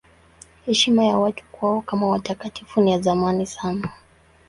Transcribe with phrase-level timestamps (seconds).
[0.65, 3.91] Heshima ya watu kwao kama watakatifu ni ya zamani sana.